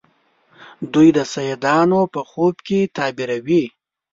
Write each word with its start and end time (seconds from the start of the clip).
دوی 0.93 1.09
د 1.17 1.19
سیدانو 1.33 2.01
په 2.13 2.21
خوب 2.29 2.55
کې 2.67 2.79
تعبیروي. 2.95 3.63